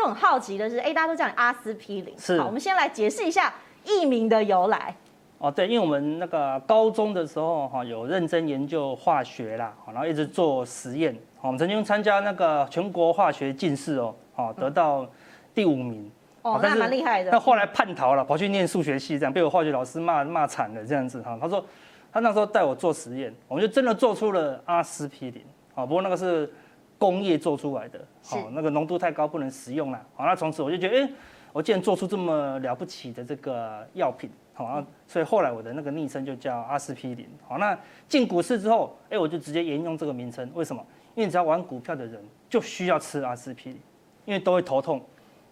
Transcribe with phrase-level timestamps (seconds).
[0.00, 2.18] 都很好奇的是，哎，大家都叫你阿司匹林。
[2.18, 2.38] 是。
[2.40, 3.52] 好，我们先来解释一下
[3.84, 4.94] 艺名的由来。
[5.38, 11.16] 哦，对，因为我们那个高中的时候哈，有认真研究化学啦，然后一直做实验。
[11.42, 15.06] 我们曾经参加那个全国化学竞赛哦，哦，得到
[15.54, 16.10] 第五名。
[16.42, 17.30] 哦，那蛮厉害的。
[17.30, 21.38] 那后来叛逃了，跑去念数学系，这样被我化学老师骂骂惨了，这样子哈。
[21.40, 21.62] 他说
[22.12, 25.42] 他那时候带我做实验，我们就真的做出了阿司匹林。
[25.74, 26.50] 啊，不过那个是
[27.00, 30.06] 工业做出来的，好，那个浓度太高不能食用了。
[30.14, 31.10] 好，那从此我就觉得，哎，
[31.50, 34.30] 我竟然做出这么了不起的这个药品。
[34.52, 37.26] 好，所以后来我的那个昵称就叫阿司匹林。
[37.48, 37.74] 好，那
[38.06, 40.46] 进股市之后，哎，我就直接沿用这个名称。
[40.54, 40.84] 为什么？
[41.14, 43.80] 因为只要玩股票的人就需要吃阿司匹林，
[44.26, 45.00] 因为都会头痛，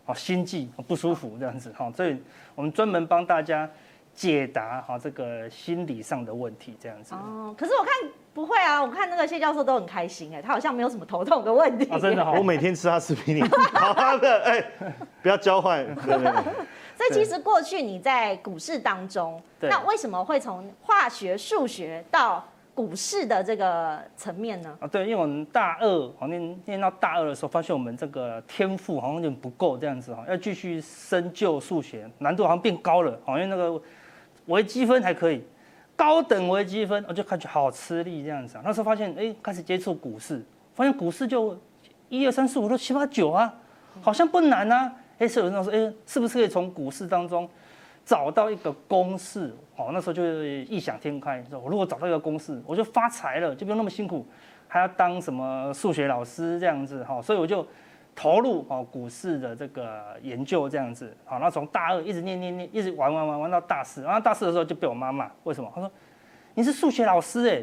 [0.04, 1.72] 好，心悸不舒服这样子。
[1.74, 2.16] 好，所以
[2.54, 3.68] 我们专门帮大家
[4.12, 7.14] 解答哈这个心理上的问题这样子。
[7.14, 7.92] 哦，可是我看
[8.38, 11.84] 不会啊，我看那个谢教授都很开心哎，他好像没有什么头痛的问题。
[11.90, 13.44] 啊，真的好， 我每天吃阿司匹林。
[13.72, 14.64] 好的，哎，
[15.20, 15.84] 不要交换。
[15.96, 16.32] 对对对。
[16.94, 22.44] 所以其实过去你在股市当中，那为什么会从化学、数学到
[22.76, 24.78] 股市的这个层面呢？
[24.78, 33.82] 啊，对，因为我们大二好念念到大二的时候，发现我们这个天赋好像有点不够这样子哈，要继续深究数学，难度好像变高了，好像那个
[34.46, 35.44] 微积分还可以，
[35.98, 38.62] 高等微积分我就感觉好吃力这样子啊。
[38.64, 40.40] 那时候发现，哎，开始接触股市，
[40.72, 41.58] 发现股市就
[42.08, 43.52] 一二三四五六七八九啊，
[44.00, 44.94] 好像不难啊。
[45.18, 47.50] 哎，所以我那时候说，哎，是不是可以从股市当中
[48.04, 49.52] 找到一个公式？
[49.74, 54.24] 哦，那时候就异想天开，说我如果找到一个公式，我就发财了，就不用那么辛苦，
[54.68, 57.02] 还要当什么数学老师这样子。
[57.02, 57.66] 哈，所以我就
[58.20, 61.16] 投入哦股市的这个研究这样子。
[61.24, 64.02] 好，那从大二一直念念念，一直玩玩玩玩到大四。
[64.02, 65.70] 然后大四的时候就被我妈骂，为什么？
[65.72, 65.88] 她说
[66.54, 67.62] 你是数学老师哎。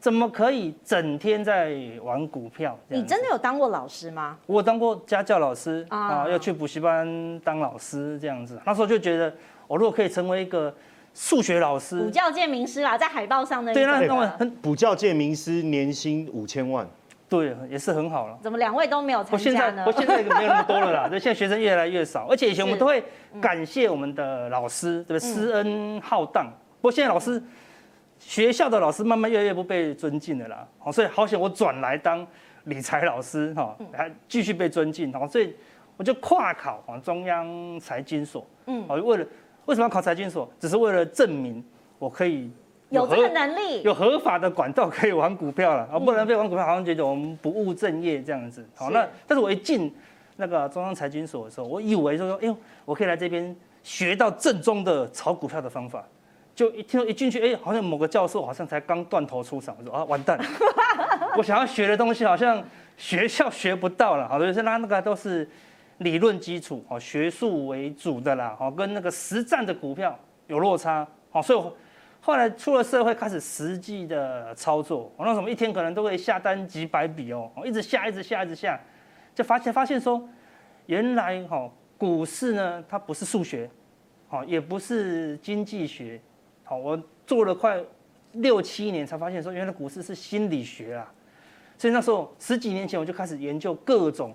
[0.00, 2.74] 怎么可以整天在玩股票？
[2.88, 4.38] 你真的有当过老师吗？
[4.46, 8.58] 我有当过家教老师啊，要去补习班当老师这样子。
[8.64, 9.30] 那时候就觉得，
[9.66, 10.74] 我如果可以成为一个
[11.12, 16.88] 数学老师，补教界名师啦，在海报上的对，那那很补教界名师，年薪五千万，
[17.30, 18.38] 对，也是很好了。
[18.42, 19.84] 怎么两位都没有参加呢？
[19.86, 23.02] 我现在我现在没有那么多了啦， 对，现在学生越来越少，而且以前我们都会
[23.40, 25.32] 感谢我们的老师，对不对？
[25.32, 26.52] 师恩浩荡。
[26.80, 27.42] 不过现在老师。
[28.22, 32.24] 学校的老师慢慢越来越不被尊敬了啦，好，所以好险我转来当
[32.64, 35.56] 理财老师哈，还继续被尊敬，好，所以
[35.96, 39.26] 我就跨考啊中央财经所，嗯，好，为了
[39.64, 40.46] 为什么要考财经所？
[40.60, 41.64] 只是为了证明
[41.98, 42.50] 我可以
[42.90, 49.92] 有这个能力，有合法的管道可以玩股票了，啊，不能被玩股票好像觉得我们不务正业这样子，好，那但是我一进
[50.36, 56.04] 那个中央财经所的时候，我以为说说，哎呦，我可以来这边学到正宗的炒股票的方法。
[56.52, 60.38] 就一听说一进去，哎，好像某个教授好像才刚断头出场，我说啊，完蛋，
[61.38, 62.62] 我想要学的东西好像
[62.98, 65.48] 学校学不到了，好，所以那那个都是
[65.98, 70.18] 理论基础，哦，学术为主的啦，哦，跟那个实战的股票
[70.48, 71.72] 有落差，哦，所以我
[72.22, 78.78] 后来出了社会开始实际的操作，我那什么一天可能都会下单几百笔哦，一直下，一直下，一直下，
[79.34, 80.22] 就发现发现说，
[80.84, 83.70] 原来哈股市呢，它不是数学，
[84.28, 86.20] 好，也不是经济学。
[86.62, 87.82] 好，我做了快
[88.32, 91.10] 六七年，才发现说原来股市是心理学啊。
[91.78, 94.34] 所以那时候十几年前我就开始研究各种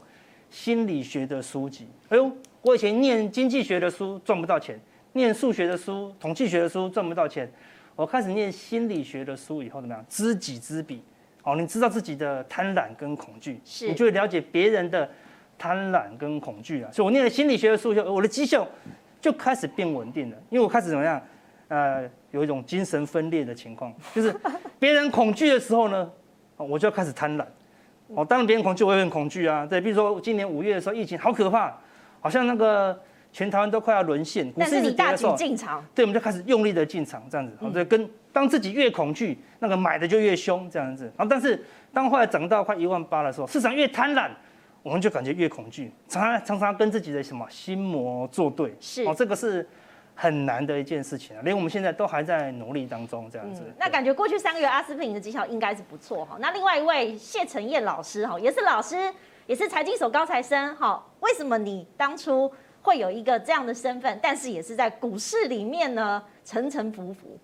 [0.50, 1.88] 心理学的书籍。
[2.10, 2.32] 哎呦，
[2.64, 4.80] 我以前念经济学的书赚不到钱，
[5.14, 7.48] 念数学的书、统计学的书赚不到钱。
[7.96, 10.06] 我开始念心理学的书以后怎么样？
[10.10, 11.02] 知己知彼。
[11.44, 15.08] 哦，你知道自己的贪婪跟恐惧，你就会了解别人的
[15.60, 16.90] 贪婪跟恐惧啊。
[16.92, 18.68] 所以我念了心理学的书以后，我的绩效
[19.22, 21.22] 就开始变稳定了，因为我开始怎么样？
[21.68, 24.36] 呃，有一种精神分裂的情况，就是
[24.80, 26.12] 别人恐惧的时候呢，
[26.58, 27.46] 我就要开始贪婪。
[28.08, 29.66] 哦，当然别人恐惧，我也很恐惧啊。
[29.66, 31.76] 对，比如说今年五月的时候，疫情好可怕，
[32.22, 33.00] 好像那个
[33.36, 34.50] 全台湾都快要沦陷。
[34.58, 37.54] 但是你大举进场，对，我们就开始用力的进场，这样子。
[37.74, 41.04] 对，跟当自己越恐惧，那个买的就越凶，这样子。
[41.18, 41.62] 然后，但是
[41.92, 44.30] 当后来涨到快一万八的时候，市场越贪婪，
[44.82, 48.74] 我们就感觉越恐惧，常常常常跟自己的什么心魔作对。
[48.80, 49.68] 是，哦，这个是。
[50.18, 53.64] 很难的一件事情啊，连我们现在都还在努力当中，这样子。
[53.78, 56.38] 那感觉过去三个月阿司匹林的绩效应该是不错哈。
[56.40, 59.14] 那另外一位谢承彦老师哈，也是老师，
[59.46, 61.06] 也是财经手高材生哈。
[61.20, 62.50] 为什么你当初
[62.86, 67.40] 会有一个这样的身份，但是也是在股市里面呢，沉沉浮浮？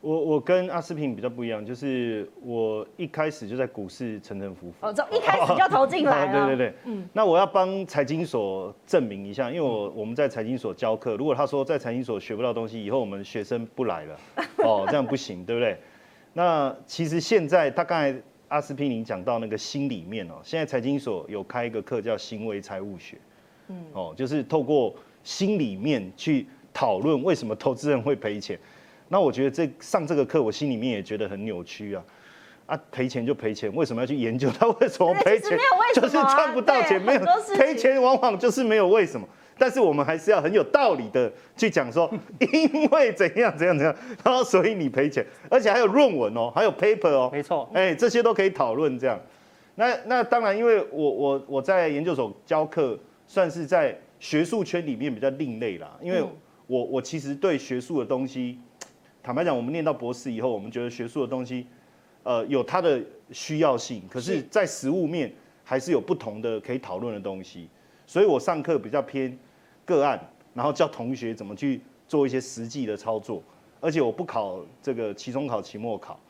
[0.00, 4.74] 我我跟阿司匹林比较不一样，就是我一开始就在股市沉沉浮浮。
[4.80, 6.32] 哦，从一开始就投进来了。
[6.48, 7.08] 对对对，嗯。
[7.12, 14.18] 那我要帮财经所证明一下，因为我我们在财经所教课，如果他说在财经所学不到东西，以后我们学生不来了，
[14.66, 15.78] 哦，这样不行，对不对？
[16.32, 18.12] 那其实现在他刚才
[18.48, 23.16] 阿司匹林讲到那个心里面哦，现在财经所有开一个课叫行为财务学，
[23.72, 28.58] 嗯，哦，就是透过心里面去讨论为什么投资人会赔钱。
[29.08, 32.04] 那我觉得这上这个课，我心里面也觉得很扭曲啊。
[32.66, 35.58] 啊，赔钱就赔钱，为什么要去研究他为什么赔钱？
[35.94, 37.20] 就是赚不到钱，没有
[37.56, 39.28] 赔钱，往往就是没有为什么。
[39.58, 42.10] 但是我们还是要很有道理的去讲说，
[42.40, 43.94] 因为怎样怎样怎样，
[44.24, 49.20] 然后所以你赔钱，而且还有论文哦，还有 paper 哦，没错，哎，这些都可以讨论这样。
[49.74, 52.98] 那那当然，因为我我我在研究所教课，
[53.32, 55.98] 算是在学术圈里面比较另类啦。
[56.02, 56.22] 因为
[56.66, 58.58] 我我其实对学术的东西，
[59.24, 61.66] 坦白讲，我们念到博士以后，我们觉得学术的东西，
[62.24, 65.32] 呃，有它的需要性，可是，在实务面
[65.64, 67.70] 还是有不同的可以讨论的东西。
[68.06, 69.38] 所以我上课比较偏
[69.86, 70.20] 个案，
[70.52, 73.42] 然后教同学怎么去做一些实际的操作，
[73.80, 76.20] 而且我不考这个期中考、期末考。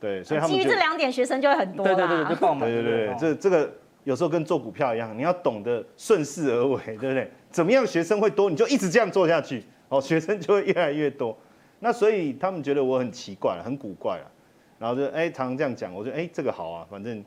[0.00, 1.86] 对，所以他们基于这两点，学生就会很多。
[1.86, 2.68] 对对对，就爆满。
[2.68, 3.72] 对对对，这这个
[4.04, 7.30] 有时候跟做股票一样，你要懂得顺势而为，对不对？
[7.50, 11.36] 怎么样学生会多，你就一直这样做下去，哦，学生就会越来越多。
[11.80, 14.30] 那所以他们觉得我很奇怪，很古怪了，
[14.78, 17.24] 然后就哎，常常这样讲，我说哎，这个好啊，反正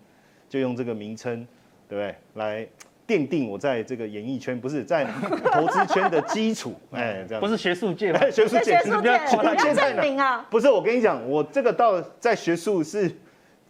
[0.48, 1.46] 就用这个名称，
[1.90, 2.16] 对不对？
[2.36, 2.68] 来。
[3.08, 5.06] 奠定我在这个演艺圈，不是在
[5.54, 10.46] 投资圈的基础， 哎，这样不是学术界，学术界是比较夸大证明啊。
[10.52, 13.10] 不是，我跟你讲，我这个到在学术是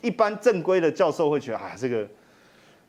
[0.01, 2.07] 一般正规的教授会觉得啊，这个。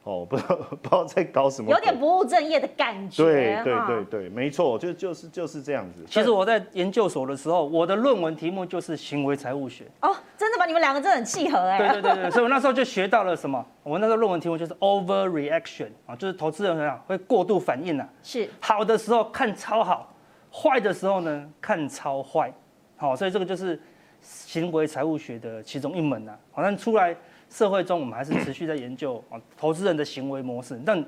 [0.08, 3.22] 哦，不知道 不知道在搞什么，有点不务正业的感觉。
[3.22, 6.02] 对对对对，没错，就就是就是这样子。
[6.08, 9.84] 其实我在研究所的时候，我的论文题目就是行为财务学。
[10.00, 10.64] 哦，真的吗？
[10.64, 11.76] 你们两个真的很契合哎。
[11.78, 13.62] 对对对对，所以我那时候就学到了什么？
[13.82, 18.08] 我那时候论文题目就是 overreaction 啊，就是投资人怎样会过度反应啊。
[18.22, 18.48] 是。
[18.60, 20.10] 好的时候看超好，
[20.50, 22.50] 坏的时候呢看超坏。
[22.96, 23.78] 好，所以这个就是
[24.22, 26.34] 行为财务学的其中一门呐。
[26.50, 27.14] 好像出来。
[27.50, 31.04] 社会中，我们还是持续在研究啊，投资人的行为模式，但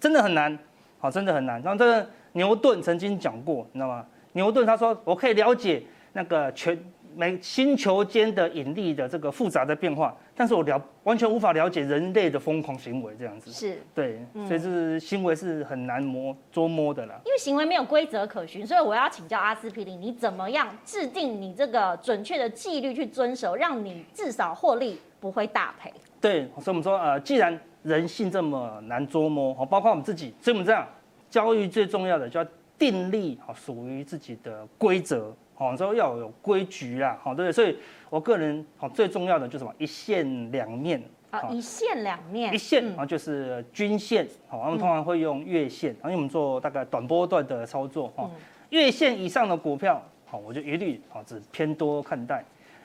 [0.00, 0.58] 真的很难，
[0.98, 1.60] 好，真的很难。
[1.62, 4.04] 然后这个牛顿曾经讲过，你知道吗？
[4.32, 5.82] 牛顿他说，我可以了解
[6.12, 6.78] 那个全
[7.18, 13.50] 每星球间的引力的这个复杂的变化，但是我了完全无法了解人类的疯狂行为，这样子。
[13.50, 17.20] 是，对，所以是行为是很难摸捉摸的啦。
[17.24, 25.00] 因为行为没有规则可循，所以我要请教阿司匹林，你怎么样制定你这个准确的纪律去遵守，让你至少获利。
[25.20, 25.92] 不会大赔。
[26.20, 30.86] 对，所以我们说，呃，既然人性这么难捉摸，好，包括我们自己，所以我们这样，
[31.28, 32.46] 交易最重要的就要
[32.78, 37.52] 订立好属于自己的规则，好，之后要有规矩啦，好，对不对？
[37.52, 37.76] 所以
[38.08, 39.74] 我个人好最重要的就是什么？
[39.76, 41.02] 一线两面
[41.32, 48.30] 啊，一线两面，一线啊就是均线，好，我们通常会用月线，因为我们做大概短波段的操作，哈，
[48.70, 52.44] 月线以上的股票，好，我就一律好只偏多看待。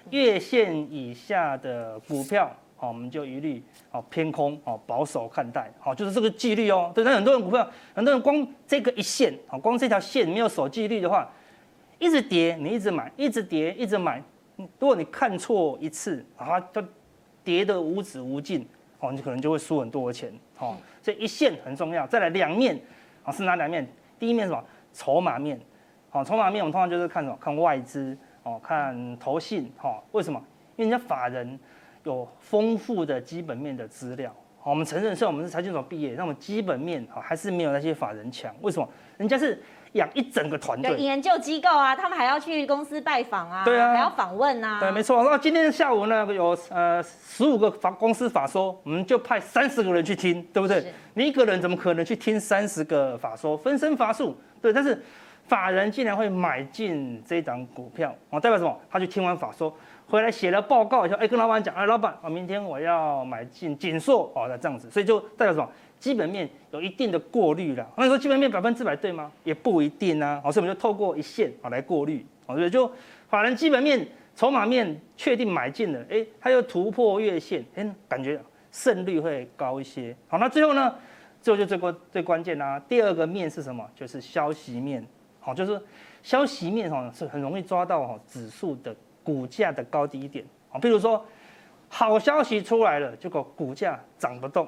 [0.09, 6.91] 月线以下的股票，好，我们就一律好偏空，好保守看待，好，就是这个纪律哦。
[6.93, 11.31] 对，那很多人股票，很多人光这个一线，好，光这条线没有守纪律的话，
[12.03, 14.21] 一直跌，你一直买，一直跌，一直买。
[14.57, 16.85] 如果你看错一次，啊，它
[17.44, 18.67] 跌得无止无尽，
[19.00, 22.05] 哦，你可能就会输很多的钱，哦，所以一线很重要。
[22.05, 22.77] 再来两面，
[23.23, 23.88] 啊，是哪两面？
[24.19, 24.63] 第一面是什么？
[24.91, 25.59] 筹码面，
[26.09, 27.38] 好，筹码面我们通常就是看什么？
[27.39, 28.17] 看外资。
[28.45, 30.38] 哦，看投信，哈，为什么？
[30.75, 31.57] 因为人家法人
[32.03, 34.36] 有丰富的基本面的资料。
[34.60, 38.53] 好，我们承认，虽然我们是财经所毕业，那么基本面还是没有那些法人强。
[38.60, 38.89] 为什么？
[39.15, 44.79] 人家是养一整个团队，研究机构啊，他们还要去公司拜访啊，对啊，还要访问啊。
[44.79, 45.23] 对，没错。
[45.23, 50.93] 那今天下午呢，有呃十五个法公司法说，我们就派三十个人去听，对不对？
[51.13, 53.57] 你一个人怎么可能去听三十个法说？
[53.57, 55.01] 分身乏术，对，但是。
[55.45, 58.79] 法人竟然会买进这档股票，哦，代表什么？
[58.89, 59.75] 他去听完法说，
[60.07, 65.69] 回来写了报告以后，哎，跟老板讲，哎，老板，我明天我要买进景硕，哦，那这样子，所以就代表什么？
[66.03, 67.89] 基本面有一定的过滤了。
[67.95, 69.31] 那你说基本面百分之百对吗？
[69.45, 70.41] 也不一定啊。
[70.51, 72.91] 所以我们就透过一线啊来过滤，哦，所以就
[73.29, 74.05] 法人基本面、
[74.36, 78.38] 筹码面确定买进了，哎，他又突破月线，哎，感觉
[78.69, 80.13] 胜率会高一些。
[80.27, 80.93] 好，那最后呢？
[81.41, 83.89] 最后就最关最关键啊，第二个面是什么？
[83.95, 85.01] 就是消息面。
[85.39, 85.81] 好，就是
[86.22, 88.93] 消息面哈是很容易抓到哈指数的
[89.24, 90.43] 股价的高低点。
[90.69, 90.75] 啊。
[90.81, 91.25] 譬如说
[91.88, 94.67] 好消息出来了，结果股价涨不动，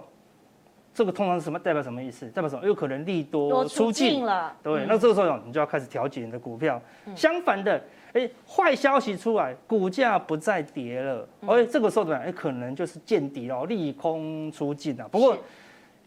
[0.96, 1.60] 这个通常是什么？
[1.60, 2.26] 代表什么意思？
[2.30, 2.66] 代表什么？
[2.66, 4.52] 有可能利多出尽了。
[4.64, 6.82] 对，那这个时候你就要开始调节你的股票。
[7.16, 7.80] 相反的，
[8.14, 12.24] 哎，坏消息出来，股价不再跌了，哎，这个时候怎么样？
[12.24, 15.08] 哎，可能就是见底了，利空出尽了。
[15.10, 15.38] 不过。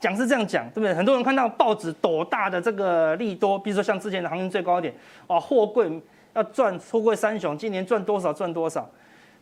[0.01, 0.95] 讲是这样讲，对不对？
[0.95, 4.95] 很多人看到报纸斗大的这个利多，比如说像之前的行情最高点，
[5.27, 5.91] 哦，货柜
[6.35, 8.89] 要赚货柜三雄，今年赚多少赚多少。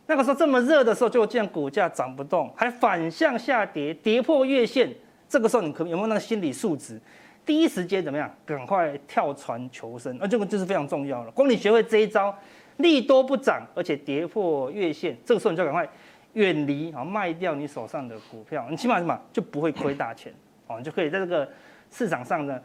[0.07, 4.91] 那个时候这么热的时候，就见股价涨不动，还反向下跌，跌破月线。
[5.29, 6.99] 这个时候你可有没有那个心理素质？
[7.45, 8.29] 第一时间怎么样？
[8.45, 11.31] 赶快跳船求生，那这个就是非常重要了。
[11.31, 12.35] 光你学会这一招，
[12.77, 15.87] 利多不涨，而且跌破月线，这个时候你就赶快
[16.33, 20.33] 远离，然后卖掉你手上的股票，你起码什么就不会亏大钱，
[20.67, 21.47] 哦，你就可以在这个
[21.91, 22.59] 市场上呢。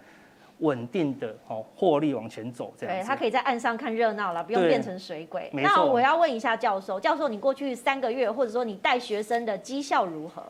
[0.58, 5.50] 稳定的哦，获利往前走，这样对，他可以在岸上看热闹了，不用变成水鬼。
[5.52, 10.40] 那我要问一下教授，教授，你过去三个月或者说你带学生的绩效如何？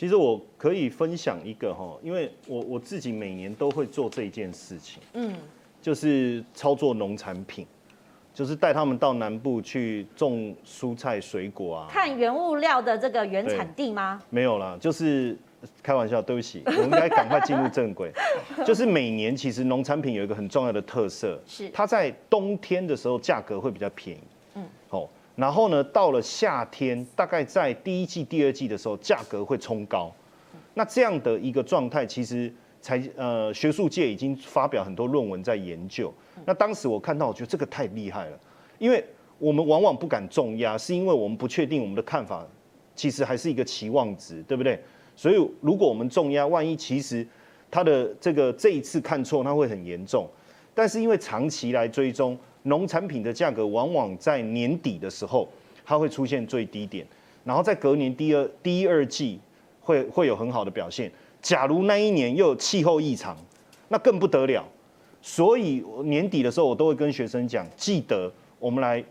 [0.00, 5.34] 其实我可以分享一个哈，因为我我自己每年都会做这一件事情，嗯，
[5.82, 7.66] 就是操作农产品，
[8.32, 11.88] 就是带他们到南部去种蔬菜水果啊。
[11.90, 14.22] 看原物料的这个原产地吗？
[14.30, 15.36] 没有啦，就是。
[15.82, 18.10] 开玩笑，对不起，我们应该赶快进入正轨。
[18.64, 24.20] 就是每年其实农产品有一个很重要的特色，是它在冬天的时候价格会比较便宜，
[25.40, 30.12] 然后呢，到了夏天，大概在第一季、第二季的时候，价格会冲高。
[30.74, 36.12] 那这样的一个状态，其实才呃学术界已经发表很多论文在研究。
[36.44, 38.38] 那当时我看到，我觉得这个太厉害了，
[38.78, 39.02] 因为
[39.38, 42.46] 我们往往不敢重压，是因为我们不确定我们的看法
[42.94, 44.78] 其实还是一个期望值，对不对？
[45.16, 47.26] 所以，如果我们重压，万一其实
[47.70, 50.28] 它的这个这一次看错，它会很严重。
[50.74, 55.48] 但是因为长期来追踪农产品的价格，往往在年底的时候，
[55.84, 57.06] 它会出现最低点，
[57.44, 59.40] 然后在隔年第二第二季
[59.80, 61.10] 会会有很好的表现。
[61.40, 63.36] 假如那一年又有气候异常，
[63.88, 64.64] 那更不得了。
[65.22, 69.02] 所以年底的时候，我都会跟学生讲，记得我们来，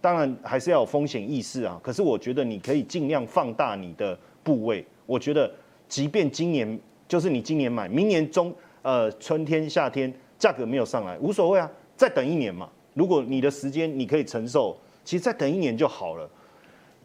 [0.00, 1.80] 当然还是要有风险意识啊。
[1.82, 4.84] 可是我觉得你可以尽量放大你的部位。
[5.06, 5.50] 我觉得，
[5.88, 12.68] 即便今年就是你今年买，明年中呃春天夏天价格没有上来，无所谓啊，再等一年嘛。
[12.94, 16.28] 如果你的时间你可以承受，其实再等一年就好了。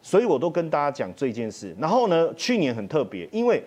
[0.01, 1.75] 所以我都跟大家讲这件事。
[1.79, 3.61] 然后呢，去年很特别，因为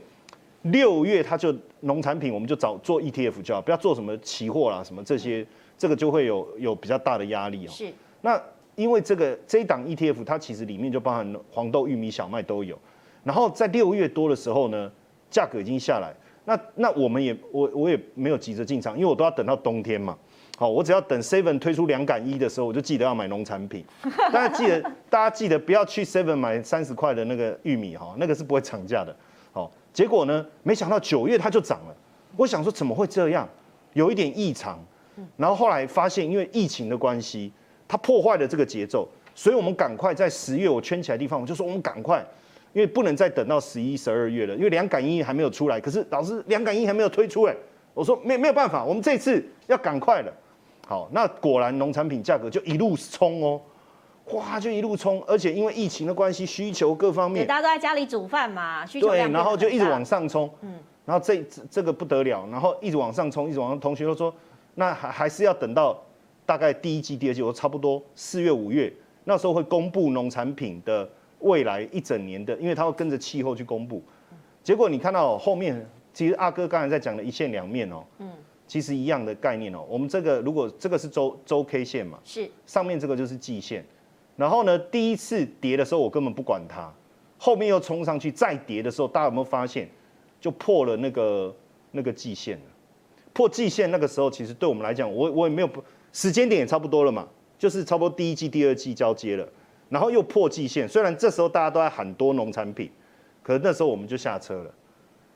[0.62, 7.70] 六月它就农产品，我们就找做 ETF 就好，不要做什么期货啦什么这些，这个就会有有比较大的压力哦。
[7.70, 7.92] 是。
[8.20, 8.40] 那
[8.76, 12.78] 因为这个这一档 ETF 它其实里面就包含黄豆、玉米、小麦都有。
[13.24, 14.90] 然后在六月多的时候呢，
[15.30, 20.16] 价格已经下来，那那我们也我我也没有急着进场，因为我都要等到冬天嘛。
[20.58, 23.84] 好，我只要等 Seven 推出两杆一的时候，我就记得要买农产品。
[24.32, 29.16] 大家记得大家记得不要去 Seven 买三十块的那个玉米哈，那个是不会涨价的。
[29.52, 31.96] 好，结果呢，没想到九月它就涨了。
[32.36, 33.48] 我想说怎么会这样？
[33.94, 34.78] 有一点异常。
[35.36, 37.52] 然后后来发现，因为疫情的关系，
[37.86, 42.24] 它破坏了这个节奏，所以我们赶快在十月我圈起来的地方，我就说我们赶快。
[42.72, 45.78] 因为不能再等到十一、十二月了，因为两杆一还没有出来。
[45.78, 47.54] 可是老师，两杆一还没有推出哎，
[47.92, 50.32] 我说没没有办法，我们这次要赶快了。
[50.86, 53.60] 好，那果然农产品价格就一路冲哦，
[54.32, 64.34] 哇，就一路冲，而且因为疫情的关系，需求各方面，大家都在家里煮饭嘛，需求对，然后就一直往上冲，嗯，然后这这这个不得了，然后一直往上冲，一直往上，同学都说，
[64.74, 66.02] 那还还是要等到
[66.46, 68.92] 大概第一季、第二季，我差不多四月、五月
[69.24, 71.08] 那时候会公布农产品的。
[71.42, 74.02] 未来一整年的，因为它会跟着气候去公布，
[74.62, 78.30] 结果你看到后面，其实阿哥刚才在讲的一线两面哦，嗯，
[78.66, 79.84] 其实一样的概念哦。
[79.88, 83.84] 我们这个如果这个是周周 K 线嘛，是上面这个就是季线，
[84.36, 86.92] 然后呢，第一次跌的时候我根本不管它，
[87.38, 89.88] 后面又冲上去再跌的时候，大家有没有发现
[90.40, 91.54] 就破了那个
[91.90, 92.64] 那个季线了？
[93.32, 95.82] 破季线那个时候，其实对我们来讲，我我也没有不
[96.12, 97.26] 时间点也差不多了嘛，
[97.58, 99.48] 就是差不多第一季第二季交接了。
[99.92, 102.90] 然后又破季线，虽然这时候大家都在喊多农产品，
[103.42, 104.70] 可是那时候我们就下车了。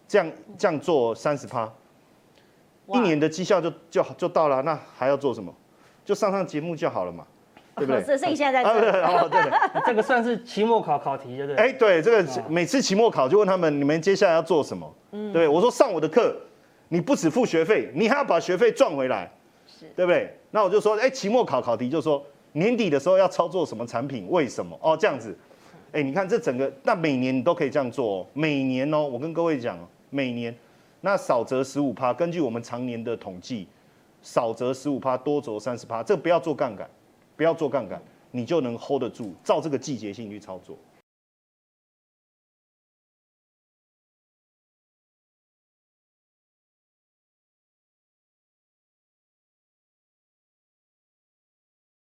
[0.08, 1.70] 这样这样做三十趴，
[2.86, 5.54] 一年的绩效就就就到了，那还要做什么？
[6.06, 7.26] 就上上节目就好了嘛，
[7.75, 8.16] 对不对？
[8.16, 8.90] 所以现在在这。
[9.04, 11.56] 哦，对的， 这个算是期末考考题，对不对？
[11.56, 14.90] 哎，对，这个每次期末考就问他们，你们接下来要做什么？
[15.12, 16.34] 嗯，对，我说上我的课，
[16.88, 19.30] 你不只付学费，你还要把学费赚回来，
[19.66, 20.34] 是对不对？
[20.50, 22.25] 那我就说，哎，期末考考题就说。
[22.56, 24.26] 年底的时候要操作什么产品？
[24.30, 24.78] 为什么？
[24.80, 25.36] 哦，这样子，
[25.92, 28.26] 哎，你看这整个，那每年你都可以这样做哦。
[28.32, 30.54] 每年哦，我跟各位讲，每年
[31.02, 33.68] 那少则十五趴，根据我们常年的统计，
[34.22, 36.88] 少则十五趴，多则三十趴，这不要做杠杆，
[37.36, 40.78] 不要做杠杆，你就能 hold 得住，照这个季节性去操作。